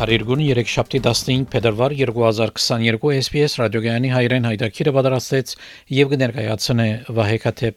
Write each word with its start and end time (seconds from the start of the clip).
Փարիգուն 0.00 0.40
3 0.48 0.70
շաբթի 0.72 0.98
15 1.04 1.42
փետրվար 1.52 1.94
2022 1.96 3.10
SPS 3.20 3.56
ռադիոգյանի 3.60 4.12
հայրեն 4.14 4.46
հայտակիրը 4.48 4.92
պատրաստեց 4.96 5.50
եւ 5.92 6.12
կներկայացնե 6.12 6.86
Վահե 7.18 7.36
Քաթեփ 7.42 7.76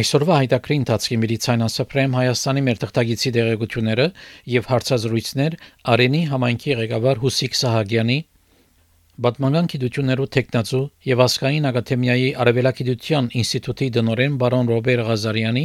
Այսօրվա 0.00 0.38
հայտակրի 0.40 0.78
ընթացքի 0.82 1.18
միլիցիան 1.24 1.62
ասապրեմ 1.68 2.16
Հայաստանի 2.18 2.64
մեր 2.70 2.80
թղթագիտի 2.82 3.32
դեղեցությունները 3.38 4.06
եւ 4.54 4.66
հարցազրույցներ 4.72 5.56
Արենի 5.94 6.24
համայնքի 6.34 6.76
ղեկավար 6.82 7.22
Հուսիկ 7.22 7.56
Սահագյանի 7.62 8.18
Բատմանական 9.28 9.70
գիտություններու 9.74 10.28
տեխնացու 10.34 10.82
եւ 11.12 11.24
ասկային 11.28 11.70
ակադեմիայի 11.70 12.28
Արևելագիտության 12.42 13.30
ինստիտուտի 13.44 13.92
դնորեն 14.00 14.42
բարոն 14.42 14.74
Ռոբեր 14.74 15.06
Ղազարյանի 15.12 15.64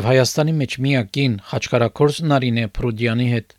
եւ 0.00 0.10
Հայաստանի 0.16 0.58
մեջ 0.64 0.80
միակին 0.88 1.38
Խաչկարակորս 1.52 2.24
Նարինե 2.32 2.68
Պրուդյանի 2.80 3.30
հետ 3.36 3.55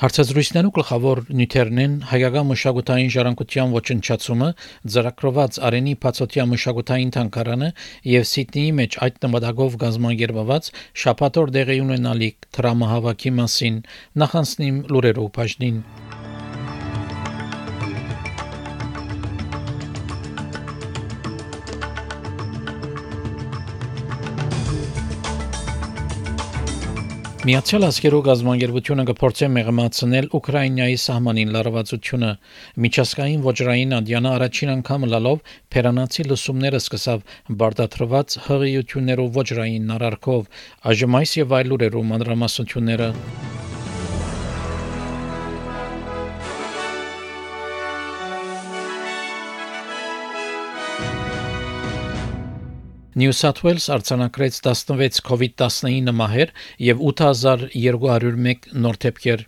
Հարցազրույցներու 0.00 0.70
գլխավոր 0.76 1.18
նյութերն 1.38 1.80
են 1.82 1.96
հայկական 2.10 2.46
մշակութային 2.48 3.10
ժառանգության 3.14 3.74
ոչնչացումը, 3.76 4.48
ծրագրված 4.94 5.58
արենի 5.68 5.92
բացօթյա 6.04 6.46
մշակութային 6.54 7.12
թանգարանը 7.18 7.68
եւ 8.12 8.26
Սիդնեի 8.32 8.72
մեջ 8.80 8.98
այդ 9.06 9.20
նպատակով 9.26 9.78
գազམ་ագերբված 9.84 10.72
շապատոր 11.04 11.54
դեղի 11.58 11.78
ունենալիք 11.84 12.50
դրամահավաքի 12.58 13.36
մասին 13.42 13.78
նախանցնիմ 14.24 14.82
լուրերով 14.96 15.32
բաժնին 15.38 15.80
Միացյալ 27.42 27.84
Աշխարհի 27.88 28.18
գազམ་ագերբությունը 28.26 29.04
կփորձի 29.08 29.46
մեղմացնել 29.54 30.28
Ուկրաինայի 30.38 30.98
սահմանին 31.04 31.48
լարվածությունը։ 31.56 32.28
Միջազգային 32.84 33.42
ոչռային 33.46 33.96
ադյանը 33.98 34.30
առաջին 34.34 34.70
անգամ 34.76 35.06
լալով 35.14 35.42
Փերանացի 35.74 36.26
լսումները 36.30 36.82
սկսավ 36.84 37.24
բարդաթրված 37.64 38.36
հղիություններով 38.46 39.32
ոչռային 39.42 39.90
նարարքով։ 39.90 40.46
Այժմ 40.92 41.18
այս 41.22 41.34
եւ 41.42 41.56
այլ 41.58 41.74
լուրերով 41.74 42.06
մանրամասնությունները 42.12 43.10
New 53.14 53.32
South 53.36 53.60
Wales 53.60 53.90
արձանագրեց 53.92 54.54
16 54.64 55.18
COVID-19 55.28 56.14
մահեր 56.16 56.52
եւ 56.80 57.02
8201 57.04 58.70
նոր 58.72 58.98
դեպքեր։ 59.04 59.42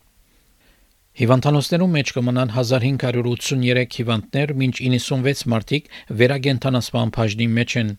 Հիվանդանոցներում 1.21 1.95
մեջ 1.97 2.13
կմնան 2.17 2.53
1583 2.59 3.97
հիվանդներ, 4.01 4.53
մինչ 4.61 4.75
96 4.85 5.47
մարդիկ 5.55 5.89
վերագենտանացման 6.21 7.15
բաժնի 7.17 7.49
մեջ 7.57 7.77
են։ 7.81 7.97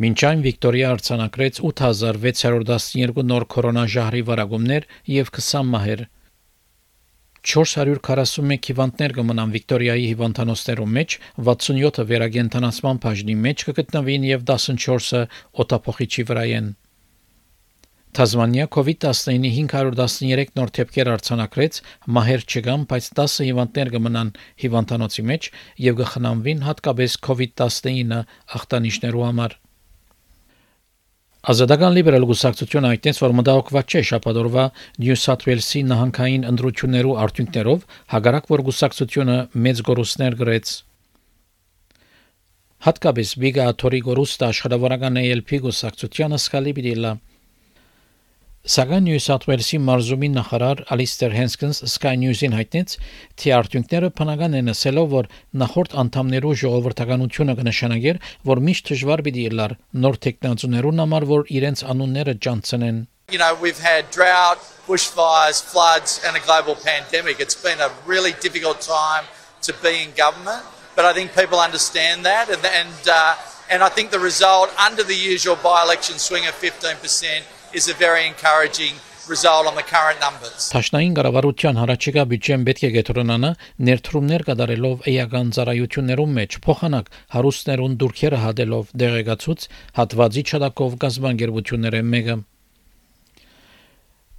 Մինչ 0.00 0.18
այն 0.30 0.46
Վիկտորիա 0.48 0.96
արձանագրեց 0.96 1.60
8612 1.68 3.24
նոր 3.34 3.48
կորոնաժահրի 3.52 4.22
վարակումներ 4.32 4.88
եւ 5.12 5.32
20 5.40 5.72
մահեր։ 5.76 6.06
441 7.46 8.66
հիվանդներ 8.66 9.12
կմնան 9.16 9.52
Վիկտորիայի 9.54 10.06
հիվանդանոցներում 10.12 10.96
մեջ, 10.96 11.14
67-ը 11.48 12.04
վերագենտանացման 12.08 12.98
բաժնի 13.04 13.36
մեջ 13.44 13.62
կգտնվին 13.68 14.26
եւ 14.26 14.42
14-ը 14.50 15.20
օտափոխիչի 15.62 16.24
վրա 16.30 16.44
են։ 16.56 16.72
Թազմանիա 18.16 18.64
COVID-19-ի 18.72 19.50
513 19.68 20.52
նոր 20.56 20.70
դեպքեր 20.78 21.10
արձանագրեց, 21.14 21.80
մահեր 22.16 22.44
չկան, 22.48 22.86
բայց 22.90 23.08
10 23.20 23.36
հիվանդներ 23.46 23.92
կմնան 23.94 24.30
հիվանդանոցի 24.64 25.24
մեջ 25.30 25.50
եւ 25.86 26.00
կխնամվին 26.00 26.66
հատկապես 26.70 27.18
COVID-19 27.28 28.24
ախտանիշներու 28.56 29.26
համար։ 29.28 29.58
Ազատական 31.46 31.92
լիբերալ 31.94 32.24
գուսակցությունը 32.26 32.88
այդտենց 32.90 33.18
որ 33.22 33.32
մտահոգված 33.38 33.92
չէ 33.94 34.00
շաբաթօրվա 34.08 34.62
Նյու 35.02 35.18
Սաթ 35.22 35.44
Ուելսի 35.46 35.82
նահանգային 35.90 36.46
ընտրություններու 36.48 37.12
արդյունքներով, 37.22 37.84
հագարակ 38.14 38.48
որ 38.50 38.62
գուսակցությունը 38.66 39.36
մեծ 39.66 39.82
գորուսներ 39.86 40.36
գրեց։ 40.42 40.72
Հատկապես 42.86 43.30
Բիգա 43.46 43.68
Թորի 43.78 44.00
գորուստը 44.10 44.48
աշխատավորական 44.50 45.22
ALP 45.22 45.54
գուսակցությանը 45.68 46.42
սկալի 46.42 46.74
բիդիլա 46.80 47.14
Սակայն 48.66 49.04
Նյու 49.06 49.18
Սաթ 49.22 49.44
Ուելսի 49.46 49.78
մարզումի 49.78 50.28
նախարար 50.32 50.80
Ալիստեր 50.90 51.34
Հենսկինս 51.36 51.78
Sky 51.86 52.16
News-ին 52.18 52.56
հայտնեց, 52.58 52.94
թե 53.38 53.52
արդյունքները 53.54 54.08
բնական 54.18 54.56
են 54.58 54.72
ասելով, 54.72 55.06
որ 55.12 55.28
նախորդ 55.62 55.94
անդամներու 56.02 56.54
ժողովրդականությունը 56.62 57.54
կնշանակեր, 57.60 58.18
որ 58.50 58.62
միշտ 58.66 58.90
դժվար 58.90 59.22
պիտի 59.28 59.44
լար 59.60 59.76
նոր 60.02 60.18
տեխնոլոգիաներուն 60.26 61.02
համար, 61.04 61.28
որ 61.30 61.46
իրենց 61.60 61.84
անունները 61.94 62.34
ճանցնեն։ 62.42 62.98
You 63.30 63.38
know, 63.38 63.54
we've 63.62 63.78
had 63.78 64.10
drought, 64.10 64.58
bushfires, 64.90 65.62
floods, 65.62 66.18
and 66.26 66.34
a 66.34 66.42
global 66.42 66.74
pandemic. 66.74 67.38
It's 67.38 67.54
been 67.54 67.78
a 67.78 67.90
really 68.04 68.34
difficult 68.42 68.82
time 68.82 69.30
to 69.62 69.74
be 69.78 70.02
in 70.02 70.10
government, 70.18 70.66
but 70.98 71.04
I 71.06 71.12
think 71.14 71.38
people 71.38 71.62
understand 71.62 72.26
that, 72.26 72.50
and 72.50 72.66
and, 72.66 73.02
uh, 73.06 73.34
and 73.70 73.86
I 73.86 73.90
think 73.94 74.10
the 74.10 74.18
result 74.18 74.74
under 74.74 75.04
the 75.06 75.14
usual 75.14 75.54
by-election 75.54 76.18
swing 76.18 76.46
of 76.46 76.54
15% 76.54 76.98
is 77.78 77.88
a 77.88 77.94
very 78.06 78.24
encouraging 78.26 78.94
result 79.28 79.66
on 79.66 79.74
the 79.80 79.86
current 79.94 80.18
numbers. 80.26 80.70
Տաշնային 80.72 81.14
կառավարության 81.18 81.80
հարաճիգա 81.82 82.24
բյուջեն 82.30 82.64
պետք 82.68 82.84
է 82.88 82.90
գետրոնանա 82.96 83.50
ներդրումներ 83.88 84.44
կատարելով 84.48 85.04
էական 85.12 85.52
ծառայություններում 85.56 86.34
մեջ 86.40 86.58
փոխանակ 86.66 87.12
հարուստներուն 87.36 87.96
դուրքերը 88.02 88.42
հադելով 88.46 88.92
դեղեկացուց 89.04 89.70
հատվածի 90.00 90.44
չդակով 90.50 91.00
գազբանգերությունները 91.04 92.02
մեկը 92.16 92.36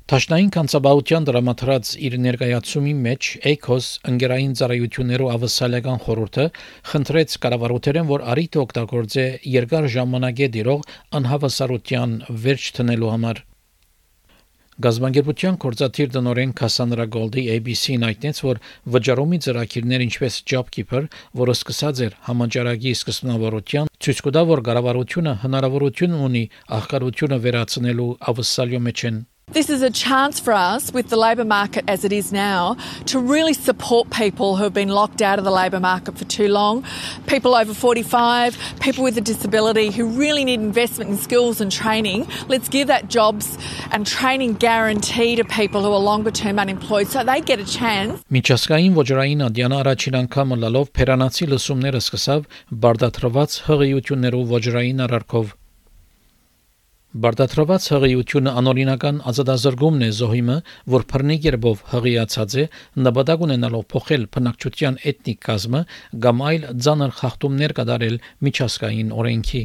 Տաշնային 0.08 0.52
կանցաբաության 0.56 1.26
դրամատրած 1.28 1.90
իր 2.08 2.14
ներկայացումի 2.26 2.92
մեջ 3.06 3.32
Էյքոս 3.50 3.90
ընկերային 4.08 4.54
ծառայություններով 4.60 5.32
ավսալական 5.34 6.00
խորհուրդը 6.06 6.46
խնդրեց 6.92 7.36
կառավարութերեն, 7.44 8.08
որ 8.14 8.24
արիթ 8.34 8.56
օգտագործե 8.64 9.26
երկար 9.58 9.90
ժամանակե 9.98 10.50
դիրող 10.56 10.88
անհավասարության 11.20 12.16
վերջ 12.48 12.70
տնելու 12.80 13.12
համար։ 13.18 13.44
Գազբանգերության 14.88 15.62
կորզաթիր 15.68 16.10
դնորեն 16.16 16.58
Քասանդրա 16.64 17.06
Գոլդի 17.12 17.48
ABC-ն 17.60 18.08
այդտենց 18.08 18.44
որ 18.48 18.66
վճարումի 18.96 19.44
ծրագիրներ 19.44 20.04
ինչպես 20.08 20.42
JobKeeper, 20.48 21.08
որը 21.44 21.56
սկսած 21.60 22.04
էր 22.08 22.20
համաճարակի 22.32 22.94
սկզբնավորության, 23.04 23.96
ցույց 24.08 24.28
կտա 24.30 24.50
որ 24.56 24.68
կառավարությունը 24.72 25.40
հնարավորություն 25.48 26.22
ունի 26.30 26.44
աղքատությունը 26.78 27.42
վերացնելու 27.48 28.14
ավսալյո 28.32 28.86
մեջ 28.88 29.10
են 29.12 29.26
This 29.53 29.69
is 29.69 29.83
a 29.83 29.91
chance 29.91 30.41
for 30.41 30.55
us, 30.55 30.95
with 30.95 31.11
the 31.11 31.19
labour 31.19 31.45
market 31.45 31.85
as 31.87 32.07
it 32.07 32.13
is 32.13 32.33
now, 32.33 32.79
to 33.05 33.19
really 33.19 33.53
support 33.53 34.09
people 34.09 34.57
who 34.57 34.63
have 34.63 34.73
been 34.73 34.89
locked 34.89 35.21
out 35.21 35.39
of 35.39 35.45
the 35.45 35.51
labour 35.51 35.79
market 35.79 36.17
for 36.17 36.25
too 36.25 36.49
long. 36.49 36.87
People 37.27 37.55
over 37.55 37.75
45, 37.75 38.57
people 38.81 39.05
with 39.05 39.19
a 39.19 39.21
disability 39.21 39.91
who 39.91 40.07
really 40.07 40.47
need 40.47 40.61
investment 40.61 41.11
in 41.11 41.19
skills 41.19 41.61
and 41.61 41.71
training. 41.71 42.27
Let's 42.49 42.71
give 42.71 42.87
that 42.89 43.09
jobs 43.09 43.59
and 43.91 44.07
training 44.07 44.55
guarantee 44.55 45.37
to 45.37 45.45
people 45.45 45.83
who 45.83 45.93
are 45.93 46.01
longer 46.01 46.31
term 46.31 46.59
unemployed 46.59 47.09
so 47.09 47.23
they 47.23 47.43
get 47.43 47.61
a 47.61 47.69
chance. 47.69 48.25
Միջազգային 48.33 48.95
ոչռային 48.97 49.49
ադյանը 49.53 49.83
առաջին 49.85 50.21
անգամ 50.25 50.61
լալով 50.65 50.93
Փերանացի 50.97 51.53
լսումները 51.53 52.01
սկսավ 52.09 52.47
բարդատրված 52.87 53.59
հղիություններով 53.69 54.55
ոչռային 54.57 55.05
արարքով 55.09 55.59
Բարդատրված 57.18 57.86
հղիությունը 57.94 58.52
անօրինական 58.60 59.22
ազատազրկումն 59.32 60.04
է 60.06 60.10
զոհիմը, 60.18 60.58
որ 60.94 61.06
բռնի 61.14 61.38
երբով 61.46 61.80
հղիացած 61.94 62.56
է, 62.62 62.66
նպատակ 63.08 63.46
ունենալով 63.48 63.88
փոխել 63.94 64.28
բնակչության 64.38 65.00
էթնիկ 65.12 65.40
կազմը 65.48 65.82
կամ 66.28 66.44
այլ 66.52 66.68
ցաներ 66.88 67.16
խախտումներ 67.22 67.74
կատարել 67.80 68.22
միջազգային 68.50 69.10
օրենքի։ 69.24 69.64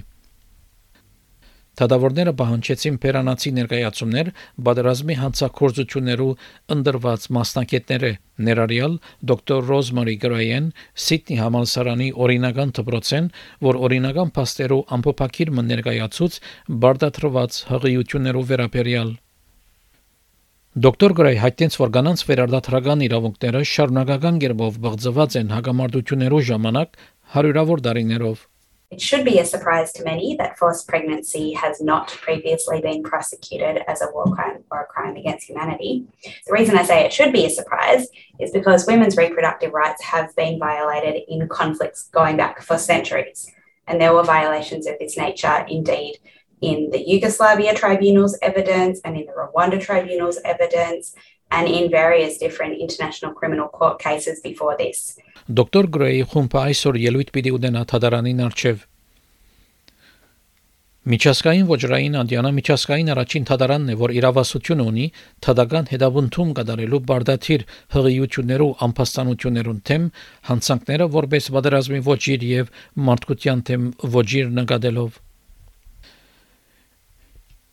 Թադավորները 1.81 2.33
պահանջեցին 2.37 2.97
Պերանացի 3.03 3.51
ներկայացումներ 3.59 4.31
բادرազմի 4.67 5.15
հանցագործություններու 5.21 6.27
ընդրված 6.75 7.25
մասնակիցները 7.37 8.11
ներառյալ 8.49 8.99
դոկտոր 9.31 9.65
Ռոզմարի 9.73 10.17
Գրայեն 10.25 10.69
Սիդնի 11.07 11.39
համալսարանի 11.41 12.11
օրինական 12.27 12.77
դպրոցեն, 12.77 13.33
որ 13.69 13.81
օրինական 13.89 14.35
փաստերով 14.37 14.95
ամփոփակիր 14.99 15.55
ներկայացուց 15.73 16.39
բարդաթրված 16.85 17.61
հղիություններով 17.73 18.49
վերաբերյալ 18.53 19.17
Դոկտոր 20.73 21.13
Գրայ 21.17 21.35
հայտնեց, 21.41 21.75
որ 21.81 21.91
կանանց 21.97 22.21
վերարտադրական 22.29 23.03
իրավունքները 23.09 23.61
շարունակական 23.73 24.39
կերպով 24.45 24.79
բղձված 24.87 25.37
են 25.41 25.53
հագամարտություններով 25.53 26.47
ժամանակ 26.49 26.97
հարյուրավոր 27.33 27.83
դարիներով 27.89 28.49
It 28.93 29.01
should 29.01 29.25
be 29.25 29.39
a 29.39 29.47
surprise 29.47 29.91
to 29.95 30.05
many 30.05 30.37
that 30.37 30.59
forced 30.59 30.87
pregnancy 30.87 31.55
has 31.55 31.81
not 31.81 32.09
previously 32.09 32.83
been 32.83 33.03
prosecuted 33.03 33.83
as 33.89 34.03
a 34.03 34.11
war 34.13 34.27
crime 34.27 34.65
or 34.71 34.83
a 34.83 34.87
crime 34.87 35.17
against 35.17 35.49
humanity. 35.49 36.05
The 36.47 36.53
reason 36.53 36.77
I 36.77 36.83
say 36.83 37.03
it 37.03 37.13
should 37.13 37.33
be 37.33 37.47
a 37.47 37.51
surprise 37.51 38.09
is 38.39 38.51
because 38.51 38.87
women's 38.87 39.17
reproductive 39.17 39.73
rights 39.73 40.03
have 40.03 40.37
been 40.37 40.59
violated 40.59 41.23
in 41.27 41.49
conflicts 41.49 42.11
going 42.13 42.37
back 42.37 42.61
for 42.61 42.77
centuries. 42.77 43.51
And 43.87 43.99
there 43.99 44.13
were 44.13 44.25
violations 44.25 44.87
of 44.87 44.99
this 44.99 45.17
nature 45.17 45.65
indeed 45.71 46.19
in 46.61 46.91
the 46.91 47.03
Yugoslavia 47.03 47.75
tribunal's 47.75 48.39
evidence 48.43 49.01
and 49.07 49.17
in 49.17 49.25
the 49.25 49.33
Rwanda 49.33 49.81
tribunal's 49.81 50.39
evidence 50.45 51.15
and 51.57 51.69
in 51.69 51.91
various 51.91 52.39
different 52.45 52.81
international 52.85 53.33
criminal 53.41 53.69
court 53.79 53.97
cases 54.07 54.41
before 54.49 54.75
this. 54.83 55.19
Դոկտոր 55.59 55.87
Գրեյի 55.95 56.25
խումբը 56.33 56.59
այսօր 56.69 56.99
ելույթ 57.03 57.31
պիտի 57.35 57.53
ունենա 57.59 57.83
թադարանին 57.93 58.43
արչև 58.47 58.89
Միջազգային 61.03 61.65
ոչռային 61.67 62.17
անդյանը 62.21 62.51
միջազգային 62.57 63.09
առաջին 63.15 63.47
թադարանն 63.49 63.89
է, 63.91 63.97
որ 64.03 64.13
իրավասություն 64.21 64.83
ունի 64.85 65.07
թադական 65.43 65.89
հետավունթում 65.91 66.53
կատարելու 66.59 67.01
բարդաթիր 67.09 67.65
հղիություններով 67.97 68.85
անփաստանություններուն 68.87 69.83
թեմ 69.91 70.07
հանցանքները 70.53 71.11
որպես 71.19 71.51
պատերազմի 71.59 72.01
ոչիր 72.13 72.47
եւ 72.53 72.73
մարդկության 73.11 73.67
թեմ 73.73 73.91
ոչիր 74.15 74.55
նկատելով 74.63 75.19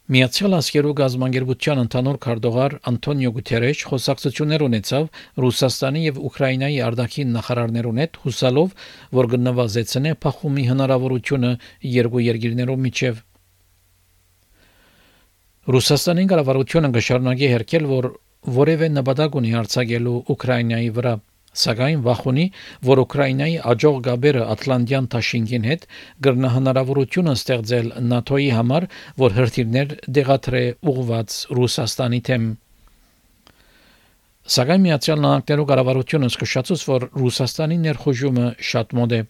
Միացյալ 0.10 0.56
Աշխարհի 0.58 0.92
գազམ་անգերության 0.98 1.80
ընդհանուր 1.84 2.16
քարտուղար 2.24 2.76
Անտոնիո 2.90 3.32
Գուտերեշ 3.36 3.82
խոսակցություններ 3.90 4.64
ունեցավ 4.66 5.04
Ռուսաստանի 5.46 6.02
եւ 6.06 6.18
Ուկրաինայի 6.30 6.80
արտաքին 6.88 7.36
նախարարներուն 7.36 8.02
հետ, 8.02 8.18
հուսալով, 8.24 8.74
որ 9.20 9.30
կնվազեցնե 9.36 10.16
փախումի 10.26 10.66
հնարավորությունը 10.72 11.52
երկու 12.00 12.26
երկիրներով 12.26 12.82
միջև։ 12.90 13.24
Ռուսաստանի 15.78 16.28
կառավարությունը 16.34 16.94
կշարունակի 16.98 17.54
հերքել, 17.54 17.90
որ 17.94 18.14
որևէ 18.58 18.94
նպատակ 18.98 19.42
ունի 19.44 19.58
արձակելու 19.62 20.20
Ուկրաինայի 20.34 20.94
վրա 20.98 21.14
Սակայն 21.58 22.02
վախունի, 22.06 22.46
որ 22.86 23.00
Ուկրաինայի 23.04 23.56
աջող 23.72 23.96
գաբերը 24.06 24.44
Ատլանտյան 24.54 25.08
Թաշինգին 25.14 25.66
հետ 25.70 25.86
գրնա 26.28 26.52
հնարավորություն 26.56 27.32
ստեղծել 27.34 27.88
ՆԱՏՕ-ի 28.20 28.50
համար, 28.60 28.86
որ 29.24 29.36
հրթիռներ 29.40 29.96
դեղատրե 30.20 30.64
ուղված 30.94 31.38
Ռուսաստանի 31.60 32.22
թեմ։ 32.30 32.46
Սակայն 34.50 34.86
Միացյալ 34.86 35.20
Նահանգներու 35.26 35.68
կառավարությունը 35.70 36.30
զսկշացուց, 36.30 36.86
որ 36.90 37.04
Ռուսաստանի 37.24 37.82
ներխուժումը 37.90 38.48
շատ 38.70 38.96
մոտ 39.00 39.18
է։ 39.18 39.22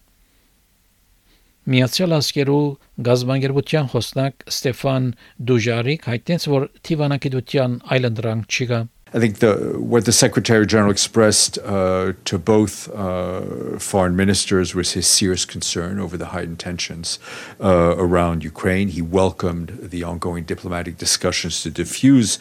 Միացյալ 1.70 2.14
Աշխարհու 2.16 2.62
գազբանգերության 3.08 3.90
խոսնակ 3.92 4.46
Ստեֆան 4.48 5.10
Դուժարիկ 5.50 6.08
հայտնեց, 6.10 6.46
որ 6.52 6.64
Տիվանագիտության 6.88 7.76
այլընտրանք 7.96 8.56
չկա։ 8.56 8.80
I 9.12 9.18
think 9.18 9.40
the, 9.40 9.74
what 9.76 10.04
the 10.04 10.12
Secretary 10.12 10.64
General 10.66 10.92
expressed 10.92 11.58
uh, 11.58 12.12
to 12.26 12.38
both 12.38 12.88
uh, 12.94 13.76
foreign 13.78 14.14
ministers 14.14 14.72
was 14.72 14.92
his 14.92 15.08
serious 15.08 15.44
concern 15.44 15.98
over 15.98 16.16
the 16.16 16.26
heightened 16.26 16.60
tensions 16.60 17.18
uh, 17.60 17.96
around 17.98 18.44
Ukraine. 18.44 18.88
He 18.88 19.02
welcomed 19.02 19.90
the 19.90 20.04
ongoing 20.04 20.44
diplomatic 20.44 20.96
discussions 20.96 21.60
to 21.64 21.70
diffuse 21.70 22.38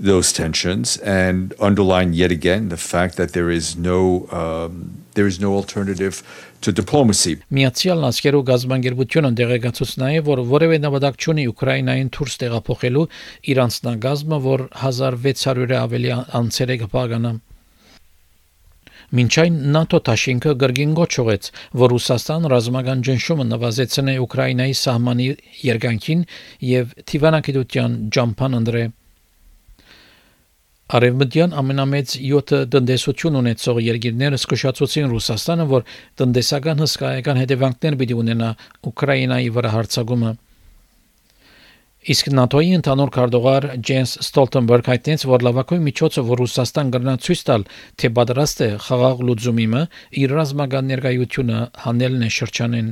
those 0.00 0.32
tensions 0.32 0.96
and 0.98 1.54
underlined 1.60 2.16
yet 2.16 2.32
again 2.32 2.68
the 2.68 2.76
fact 2.76 3.16
that 3.16 3.32
there 3.32 3.50
is 3.50 3.76
no 3.76 4.28
um, 4.30 5.04
there 5.18 5.26
is 5.26 5.40
no 5.40 5.50
alternative 5.60 6.22
to 6.62 6.70
diplomacy. 6.80 7.34
Միացյալ 7.58 7.98
Նահանգներու 8.04 8.42
գազբանգերությունը 8.52 9.30
դեղեկացուց 9.40 9.92
նաև 10.04 10.30
որ 10.30 10.42
որևէ 10.54 10.78
նպատակ 10.84 11.18
չունի 11.24 11.44
Ուկրաինային 11.52 12.12
դուրս 12.14 12.38
տեղափոխելու 12.44 13.04
իր 13.50 13.60
անձնագազմը, 13.66 14.38
որ 14.46 14.64
1600-ը 14.86 15.78
ավելի 15.82 16.10
անձեր 16.40 16.74
է 16.74 16.78
կպագանա։ 16.84 17.32
Մինչայն 19.08 19.54
ՆԱՏՕ 19.78 19.98
Թաշինքը 20.04 20.50
գրգին 20.62 20.90
գոչողեց, 20.98 21.46
որ 21.82 21.92
Ռուսաստան 21.94 22.48
ռազմական 22.52 23.04
ճնշումը 23.08 23.46
նվազեցնե 23.48 24.14
Ուկրաինայի 24.24 24.74
սահմանի 24.82 25.28
երկայնքին 25.64 26.24
եւ 26.68 26.92
Թիվանագիտության 27.08 27.94
ջամփան 28.12 28.58
ընդրե 28.58 28.82
Արևմտյան 30.88 31.52
ամենամեծ 31.60 32.12
7 32.16 32.58
տնտեսություն 32.72 33.34
ունեցող 33.42 33.78
երկիրները 33.84 34.36
զսկշացուցին 34.38 35.10
Ռուսաստանը, 35.12 35.64
որ 35.68 35.82
տնտեսական 36.16 36.78
հսկայական 36.80 37.40
հետևանքներ 37.42 37.96
պիտի 38.00 38.16
ունենա 38.22 38.48
Ուկրաինայի 38.88 39.50
վրա 39.58 39.72
հարձակումը։ 39.74 40.30
Իսկ 42.08 42.30
ՆԱՏՕ-ի 42.32 42.70
ընդհանուր 42.78 43.12
քարտուղար 43.18 43.64
Ջենս 43.84 44.14
Ստոլտենբերգ 44.22 44.88
հայտնեց, 44.88 45.26
որ 45.28 45.44
լավագույն 45.44 45.84
միջոցը, 45.88 46.24
որ 46.24 46.40
Ռուսաստան 46.40 46.92
կրնա 46.94 47.14
ցույց 47.26 47.42
տալ, 47.48 47.66
թե 48.00 48.10
պատրաստ 48.16 48.64
է 48.64 48.70
խաղաղ 48.86 49.22
լուծումի 49.28 49.66
իր 50.24 50.34
ռազմական 50.38 50.88
ներկայությունը 50.94 51.58
հանելն 51.84 52.24
է 52.24 52.30
շրջանեն։ 52.38 52.88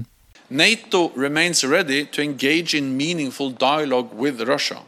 NATO 0.51 1.01
remains 1.17 1.65
ready 1.65 2.05
to 2.05 2.21
engage 2.23 2.77
in 2.77 2.97
meaningful 3.01 3.51
dialogue 3.51 4.13
with 4.13 4.45
Russia. 4.47 4.85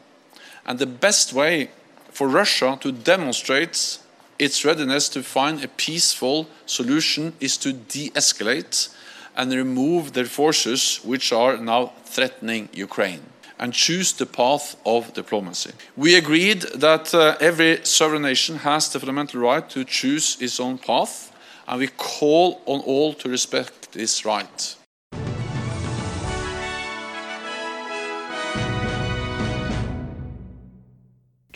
And 0.67 0.79
the 0.79 0.87
best 0.87 1.33
way 1.33 1.71
for 2.19 2.27
Russia 2.27 2.77
to 2.81 2.91
demonstrate 2.91 3.99
its 4.41 4.65
readiness 4.65 5.09
to 5.09 5.23
find 5.23 5.63
a 5.63 5.69
peaceful 5.69 6.49
solution 6.67 7.33
is 7.39 7.57
to 7.57 7.73
de 7.73 8.11
escalate 8.11 8.89
and 9.37 9.53
remove 9.53 10.15
their 10.15 10.25
forces 10.25 11.01
which 11.05 11.33
are 11.33 11.57
now 11.59 11.93
threatening 12.05 12.69
Ukraine 12.73 13.23
and 13.61 13.73
choose 13.73 14.13
the 14.13 14.27
path 14.27 14.75
of 14.85 15.15
diplomacy. 15.15 15.71
We 15.97 16.17
agreed 16.17 16.63
that 16.87 17.15
uh, 17.15 17.37
every 17.41 17.85
sovereign 17.85 18.23
nation 18.23 18.57
has 18.57 18.91
the 18.91 18.99
fundamental 18.99 19.41
right 19.41 19.71
to 19.71 19.85
choose 19.85 20.37
its 20.41 20.59
own 20.59 20.79
path, 20.79 21.31
and 21.69 21.79
we 21.79 21.87
call 21.87 22.61
on 22.67 22.81
all 22.81 23.15
to 23.15 23.29
respect 23.29 23.93
this 23.93 24.25
right. 24.25 24.78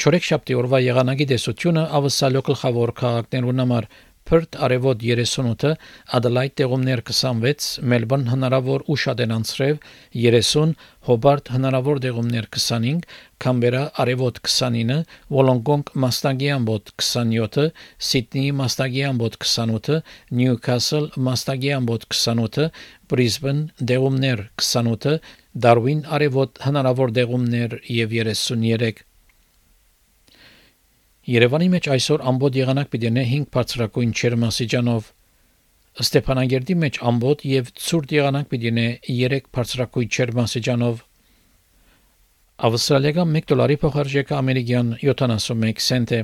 Չորեքշաբթի 0.03 0.55
օրվա 0.59 0.79
եղանակի 0.83 1.25
տեսությունը 1.31 1.83
ավսալյո 1.97 2.41
գլխավոր 2.47 2.91
քաղաքներուն 3.01 3.61
համար 3.63 3.85
Perth 4.31 4.57
արևոտ 4.67 5.05
38-ը, 5.05 5.71
Adelaide 6.19 6.57
տեղումներ 6.59 7.03
26, 7.11 7.69
Melbourne 7.93 8.33
հնարավոր 8.33 8.83
ուշադեն 8.95 9.35
անցրև 9.37 9.85
30, 10.23 10.73
Hobart 11.09 11.53
հնարավոր 11.55 12.01
տեղումներ 12.07 12.49
25, 12.57 13.07
Canberra 13.45 13.85
արևոտ 14.05 14.43
29, 14.49 14.99
Wollongong 15.37 15.95
մաստագի 16.07 16.51
ամբոտ 16.57 16.93
27, 17.05 17.69
Sydney 18.09 18.51
մաստագի 18.63 19.07
ամբոտ 19.13 19.39
28, 19.47 20.03
Newcastle 20.41 21.13
մաստագի 21.31 21.73
ամբոտ 21.79 22.09
28, 22.11 22.69
Brisbane 23.07 23.71
տեղումներ 23.79 24.49
28, 24.67 25.17
Darwin 25.69 26.05
արևոտ 26.19 26.67
հնարավոր 26.67 27.17
տեղումներ 27.23 27.81
եւ 28.03 28.19
33 28.19 29.07
Երևանի 31.28 31.68
մեջ 31.74 31.88
այսօր 31.92 32.22
ամբողջ 32.32 32.58
եղանակ 32.62 32.90
պիտի 32.94 33.08
ունենա 33.12 33.32
5 33.32 33.48
բարձրակույն 33.58 34.12
չերմասիջանով 34.16 35.10
Ստեփանագերդի 36.04 36.76
մեջ 36.84 37.00
ամբողջ 37.12 37.44
եւ 37.52 37.72
ցուրտ 37.88 38.14
եղանակ 38.18 38.50
պիտի 38.54 38.72
ունենա 38.72 38.96
3 39.10 39.52
բարձրակույն 39.58 40.12
չերմասիջանով 40.18 41.04
Ավստրալիական 42.68 43.36
1 43.38 43.50
դոլարի 43.52 43.78
փոխարժեքը 43.84 44.38
ամերիկյան 44.38 44.94
71 45.04 45.84
سنت 45.88 46.16
է 46.18 46.22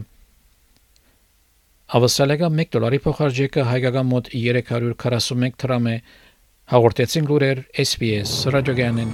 Ավստրալիական 1.99 2.63
1 2.63 2.71
դոլարի 2.77 2.99
փոխարժեքը 3.07 3.65
հայկական 3.69 4.09
մոտ 4.13 4.31
341 4.39 5.59
դրամ 5.65 5.91
է 5.93 5.97
հաղորդեցին 6.73 7.29
լուրեր 7.29 7.65
SPS 7.85 8.37
ռադիոգյանեն 8.55 9.13